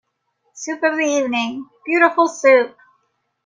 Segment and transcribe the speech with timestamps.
[0.55, 2.75] Soup of the evening, beautiful soup!